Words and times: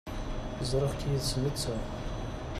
Ẓriɣ-k 0.69 1.01
yid-s 1.09 1.31
netta. 1.43 1.75